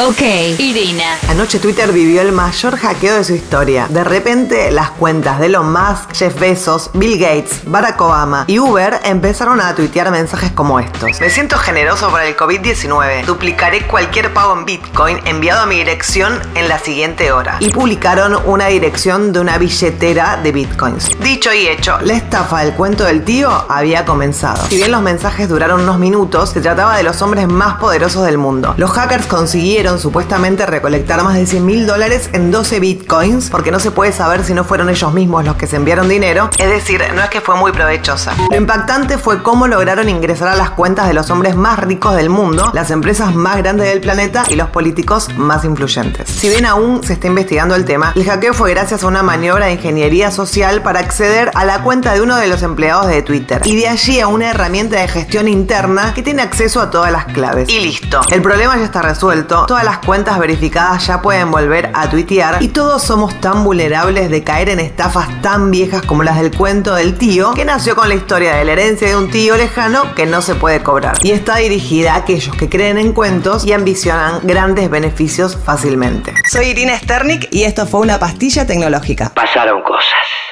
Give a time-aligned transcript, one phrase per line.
[0.00, 0.22] Ok,
[0.58, 1.18] Irina.
[1.28, 3.86] Anoche Twitter vivió el mayor hackeo de su historia.
[3.88, 8.98] De repente, las cuentas de Elon Musk, Jeff Bezos, Bill Gates, Barack Obama y Uber
[9.04, 11.20] empezaron a tuitear mensajes como estos.
[11.20, 13.24] Me siento generoso por el COVID-19.
[13.24, 17.58] Duplicaré cualquier pago en Bitcoin enviado a mi dirección en la siguiente hora.
[17.60, 21.08] Y publicaron una dirección de una billetera de Bitcoins.
[21.20, 24.66] Dicho y hecho, la estafa del cuento del tío había comenzado.
[24.66, 28.38] Si bien los mensajes duraron unos minutos, se trataba de los hombres más poderosos del
[28.38, 28.74] mundo.
[28.76, 33.78] Los hackers consiguieron supuestamente recolectar más de 100 mil dólares en 12 bitcoins, porque no
[33.78, 36.50] se puede saber si no fueron ellos mismos los que se enviaron dinero.
[36.58, 38.34] Es decir, no es que fue muy provechosa.
[38.50, 42.30] Lo impactante fue cómo lograron ingresar a las cuentas de los hombres más ricos del
[42.30, 46.28] mundo, las empresas más grandes del planeta y los políticos más influyentes.
[46.28, 49.66] Si bien aún se está investigando el tema, el hackeo fue gracias a una maniobra
[49.66, 53.60] de ingeniería social para acceder a la cuenta de uno de los empleados de Twitter
[53.64, 57.26] y de allí a una herramienta de gestión interna que tiene acceso a todas las
[57.26, 57.68] claves.
[57.68, 58.20] Y listo.
[58.30, 62.68] El problema ya está resuelto todas las cuentas verificadas ya pueden volver a tuitear y
[62.68, 67.18] todos somos tan vulnerables de caer en estafas tan viejas como las del cuento del
[67.18, 70.42] tío que nació con la historia de la herencia de un tío lejano que no
[70.42, 74.88] se puede cobrar y está dirigida a aquellos que creen en cuentos y ambicionan grandes
[74.88, 76.32] beneficios fácilmente.
[76.48, 79.32] Soy Irina Sternik y esto fue una pastilla tecnológica.
[79.34, 80.43] Pasaron cosas.